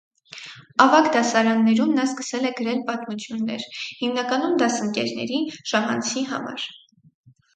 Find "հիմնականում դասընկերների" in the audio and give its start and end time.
3.99-5.43